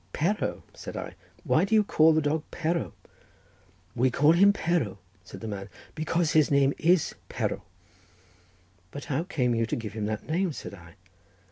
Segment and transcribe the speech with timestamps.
[0.13, 1.13] "Perro!" said I;
[1.43, 2.93] "why do you call the dog Perro?"
[3.93, 7.61] "We call him Perro," said the man, "because his name is Perro."
[8.89, 10.95] "But how came you to give him that name?" said I.